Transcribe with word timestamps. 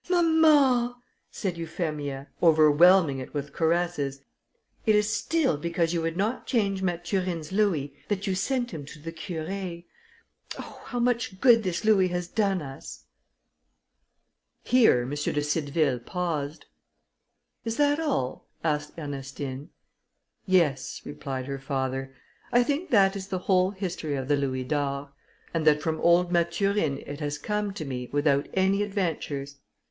mamma," 0.09 0.97
said 1.29 1.59
Euphemia, 1.59 2.27
overwhelming 2.41 3.19
it 3.19 3.35
with 3.35 3.53
caresses, 3.53 4.21
"it 4.87 4.95
is 4.95 5.07
still 5.15 5.57
because 5.57 5.93
you 5.93 6.01
would 6.01 6.17
not 6.17 6.47
change 6.47 6.81
Mathurine's 6.81 7.51
louis, 7.51 7.95
that 8.07 8.25
you 8.25 8.33
sent 8.33 8.71
them 8.71 8.83
to 8.87 8.97
the 8.97 9.11
Curé. 9.11 9.85
Oh! 10.57 10.81
how 10.87 10.97
much 10.99 11.39
good 11.39 11.61
this 11.61 11.85
louis 11.85 12.07
has 12.07 12.27
done 12.27 12.63
us!" 12.63 13.03
Here 14.63 15.03
M. 15.03 15.11
de 15.11 15.41
Cideville 15.43 15.99
paused. 16.03 16.65
"Is 17.63 17.77
that 17.77 17.99
all?" 17.99 18.47
asked 18.63 18.93
Ernestine. 18.97 19.69
"Yes," 20.47 21.03
replied 21.05 21.45
her 21.45 21.59
father, 21.59 22.11
"I 22.51 22.63
think 22.63 22.89
that 22.89 23.15
is 23.15 23.27
the 23.27 23.37
whole 23.37 23.69
history 23.69 24.15
of 24.15 24.27
the 24.29 24.35
louis 24.35 24.63
d'or; 24.63 25.11
and 25.53 25.63
that 25.67 25.83
from 25.83 26.01
old 26.01 26.31
Mathurine 26.31 27.03
it 27.05 27.19
has 27.19 27.37
come 27.37 27.71
to 27.73 27.85
me, 27.85 28.09
without 28.11 28.47
any 28.55 28.81
adventures." 28.81 29.57